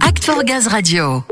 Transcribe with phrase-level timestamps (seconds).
[0.00, 1.22] Act Gaz Radio.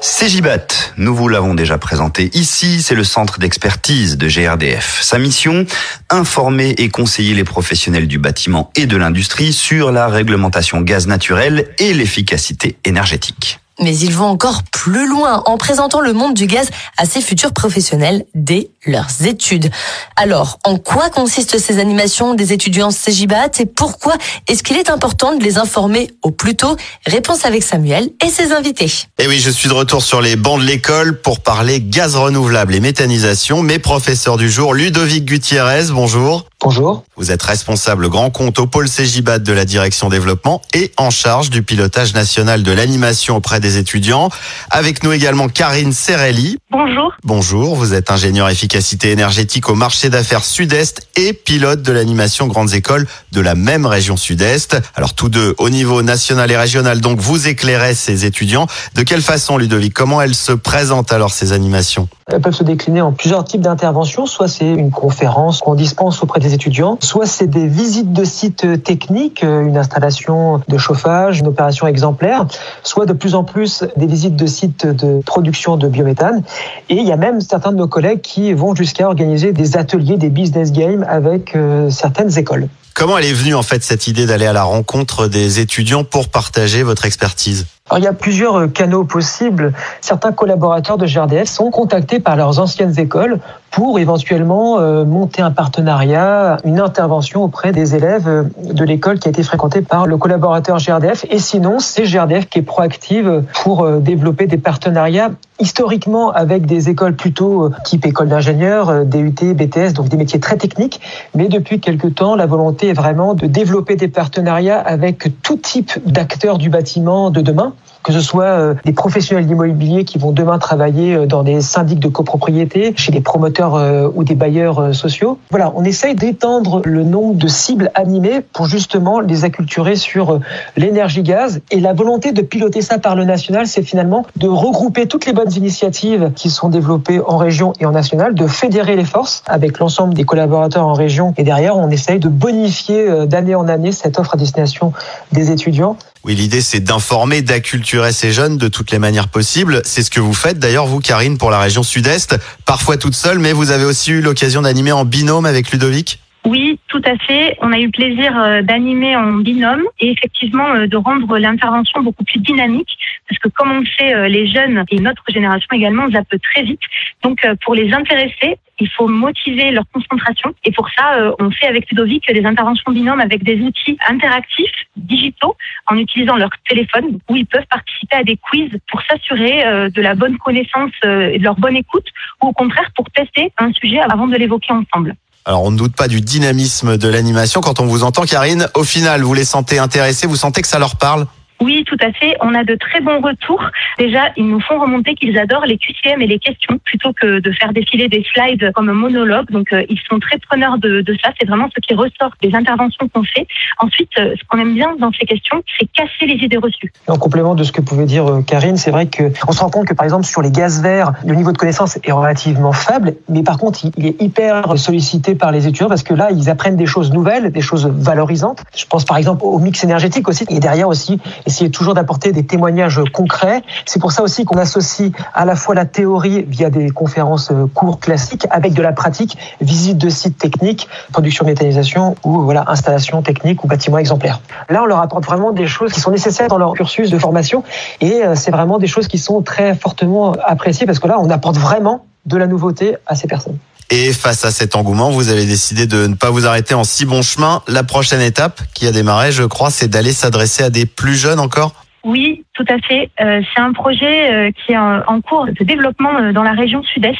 [0.00, 0.66] Cegibat,
[0.98, 5.00] nous vous l'avons déjà présenté ici, c'est le centre d'expertise de GRDF.
[5.00, 5.64] Sa mission,
[6.10, 11.68] informer et conseiller les professionnels du bâtiment et de l'industrie sur la réglementation gaz naturel
[11.78, 13.60] et l'efficacité énergétique.
[13.80, 17.52] Mais ils vont encore plus loin en présentant le monde du gaz à ses futurs
[17.52, 19.70] professionnels dès leurs études.
[20.16, 24.14] Alors, en quoi consistent ces animations des étudiants Cégibat et pourquoi
[24.48, 26.76] est-ce qu'il est important de les informer au plus tôt?
[27.06, 28.86] Réponse avec Samuel et ses invités.
[29.18, 32.16] Et eh oui, je suis de retour sur les bancs de l'école pour parler gaz
[32.16, 33.62] renouvelable et méthanisation.
[33.62, 36.46] Mes professeurs du jour, Ludovic Gutiérrez, bonjour.
[36.60, 37.04] Bonjour.
[37.16, 41.50] Vous êtes responsable grand compte au pôle Cégibat de la direction développement et en charge
[41.50, 44.30] du pilotage national de l'animation auprès des étudiants.
[44.70, 46.58] Avec nous également Karine Serelli.
[46.70, 47.12] Bonjour.
[47.24, 52.74] Bonjour, vous êtes ingénieur efficacité énergétique au marché d'affaires Sud-Est et pilote de l'animation grandes
[52.74, 54.80] écoles de la même région Sud-Est.
[54.94, 58.66] Alors tous deux au niveau national et régional, donc vous éclairez ces étudiants.
[58.94, 62.08] De quelle façon Ludovic Comment elles se présentent alors ces animations?
[62.30, 64.26] Elles peuvent se décliner en plusieurs types d'interventions.
[64.26, 68.82] Soit c'est une conférence qu'on dispense auprès des étudiants, soit c'est des visites de sites
[68.82, 72.44] techniques, euh, une installation de chauffage, une opération exemplaire,
[72.82, 73.57] soit de plus en plus
[73.96, 76.42] des visites de sites de production de biométhane.
[76.88, 80.16] Et il y a même certains de nos collègues qui vont jusqu'à organiser des ateliers,
[80.16, 82.68] des business games avec euh, certaines écoles.
[82.94, 86.28] Comment elle est venue en fait cette idée d'aller à la rencontre des étudiants pour
[86.28, 87.66] partager votre expertise?
[87.88, 89.72] Alors, il y a plusieurs euh, canaux possibles.
[90.00, 93.38] Certains collaborateurs de GRDF sont contactés par leurs anciennes écoles
[93.70, 99.28] pour éventuellement euh, monter un partenariat, une intervention auprès des élèves euh, de l'école qui
[99.28, 101.26] a été fréquentée par le collaborateur GRDF.
[101.30, 107.16] Et sinon, c'est GRDF qui est proactive pour développer des partenariats historiquement avec des écoles
[107.16, 111.00] plutôt type école d'ingénieurs, DUT, BTS, donc des métiers très techniques.
[111.34, 115.92] Mais depuis quelques temps, la volonté est vraiment de développer des partenariats avec tout type
[116.06, 117.72] d'acteurs du bâtiment de demain
[118.08, 122.00] que ce soit euh, des professionnels d'immobilier qui vont demain travailler euh, dans des syndics
[122.00, 125.38] de copropriété, chez des promoteurs euh, ou des bailleurs sociaux.
[125.50, 130.40] Voilà, on essaye d'étendre le nombre de cibles animées pour justement les acculturer sur
[130.74, 131.60] l'énergie gaz.
[131.70, 135.34] Et la volonté de piloter ça par le national, c'est finalement de regrouper toutes les
[135.34, 139.78] bonnes initiatives qui sont développées en région et en national, de fédérer les forces avec
[139.80, 141.34] l'ensemble des collaborateurs en région.
[141.36, 144.94] Et derrière, on essaye de bonifier d'année en année cette offre à destination
[145.32, 149.82] des étudiants oui, l'idée c'est d'informer, d'acculturer ces jeunes de toutes les manières possibles.
[149.84, 153.38] C'est ce que vous faites d'ailleurs, vous, Karine, pour la région sud-est, parfois toute seule,
[153.38, 156.20] mais vous avez aussi eu l'occasion d'animer en binôme avec Ludovic?
[156.48, 157.58] Oui, tout à fait.
[157.60, 162.24] On a eu plaisir euh, d'animer en binôme et effectivement euh, de rendre l'intervention beaucoup
[162.24, 162.96] plus dynamique
[163.28, 166.62] parce que comme on le sait, euh, les jeunes et notre génération également zappent très
[166.62, 166.80] vite.
[167.22, 171.90] Donc pour les intéresser, il faut motiver leur concentration et pour ça, on fait avec
[171.90, 175.56] Ludovic des interventions binôme avec des outils interactifs, digitaux,
[175.88, 180.14] en utilisant leur téléphone où ils peuvent participer à des quiz pour s'assurer de la
[180.14, 182.06] bonne connaissance et de leur bonne écoute
[182.40, 185.16] ou au contraire pour tester un sujet avant de l'évoquer ensemble.
[185.48, 188.68] Alors on ne doute pas du dynamisme de l'animation quand on vous entend Karine.
[188.74, 191.26] Au final, vous les sentez intéressés, vous sentez que ça leur parle
[191.60, 192.36] oui, tout à fait.
[192.40, 193.64] On a de très bons retours.
[193.98, 197.52] Déjà, ils nous font remonter qu'ils adorent les QCM et les questions plutôt que de
[197.52, 199.50] faire défiler des slides comme un monologue.
[199.50, 201.30] Donc, euh, ils sont très preneurs de, ça.
[201.40, 203.46] C'est vraiment ce qui ressort des interventions qu'on fait.
[203.78, 206.92] Ensuite, euh, ce qu'on aime bien dans ces questions, c'est casser les idées reçues.
[207.08, 209.86] En complément de ce que pouvait dire euh, Karine, c'est vrai qu'on se rend compte
[209.86, 213.14] que, par exemple, sur les gaz verts, le niveau de connaissance est relativement faible.
[213.28, 216.76] Mais par contre, il est hyper sollicité par les étudiants parce que là, ils apprennent
[216.76, 218.62] des choses nouvelles, des choses valorisantes.
[218.76, 220.44] Je pense, par exemple, au mix énergétique aussi.
[220.50, 223.62] Et derrière aussi, essayer toujours d'apporter des témoignages concrets.
[223.86, 227.66] C'est pour ça aussi qu'on associe à la fois la théorie via des conférences euh,
[227.74, 233.22] courtes classiques avec de la pratique, visite de sites techniques, production méthanisation ou voilà installation
[233.22, 234.40] technique ou bâtiment exemplaire.
[234.68, 237.64] Là, on leur apporte vraiment des choses qui sont nécessaires dans leur cursus de formation
[238.00, 241.30] et euh, c'est vraiment des choses qui sont très fortement appréciées parce que là, on
[241.30, 243.58] apporte vraiment de la nouveauté à ces personnes.
[243.90, 247.06] Et face à cet engouement, vous avez décidé de ne pas vous arrêter en si
[247.06, 247.62] bon chemin.
[247.68, 251.40] La prochaine étape qui a démarré, je crois, c'est d'aller s'adresser à des plus jeunes
[251.40, 251.72] encore
[252.04, 253.10] oui, tout à fait.
[253.20, 256.82] Euh, c'est un projet euh, qui est en, cours de développement euh, dans la région
[256.82, 257.18] sud-est.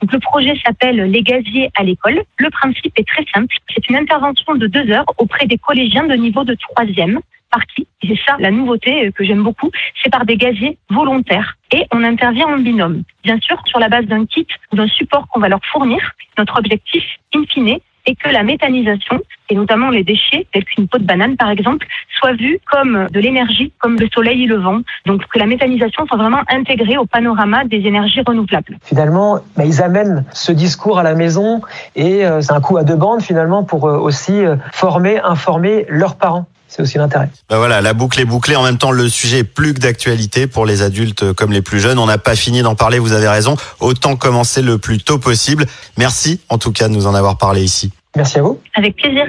[0.00, 2.22] Donc le projet s'appelle Les gaziers à l'école.
[2.36, 3.52] Le principe est très simple.
[3.74, 7.20] C'est une intervention de deux heures auprès des collégiens de niveau de troisième
[7.50, 9.70] par qui c'est ça la nouveauté que j'aime beaucoup,
[10.02, 11.56] c'est par des gaziers volontaires.
[11.72, 13.02] Et on intervient en binôme.
[13.24, 15.98] Bien sûr, sur la base d'un kit ou d'un support qu'on va leur fournir.
[16.38, 17.04] Notre objectif,
[17.34, 21.36] in fine, est que la méthanisation, et notamment les déchets, tels qu'une peau de banane
[21.36, 21.86] par exemple,
[22.18, 24.80] soient vus comme de l'énergie, comme le soleil et le vent.
[25.04, 28.78] Donc que la méthanisation soit vraiment intégrée au panorama des énergies renouvelables.
[28.84, 31.60] Finalement, bah, ils amènent ce discours à la maison
[31.96, 35.84] et euh, c'est un coup à deux bandes finalement pour euh, aussi euh, former, informer
[35.88, 36.46] leurs parents.
[36.68, 37.30] C'est aussi l'intérêt.
[37.48, 38.54] Ben voilà, la boucle est bouclée.
[38.54, 41.80] En même temps, le sujet est plus que d'actualité pour les adultes comme les plus
[41.80, 41.98] jeunes.
[41.98, 43.56] On n'a pas fini d'en parler, vous avez raison.
[43.80, 45.66] Autant commencer le plus tôt possible.
[45.96, 47.90] Merci en tout cas de nous en avoir parlé ici.
[48.16, 48.60] Merci à vous.
[48.74, 49.26] Avec plaisir.